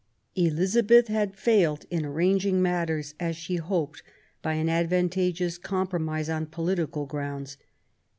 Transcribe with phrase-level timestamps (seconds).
[0.35, 4.01] Elizabeth had failed in arranging matters, as she hoped,
[4.41, 7.55] by an advantageous compromise on political grounds.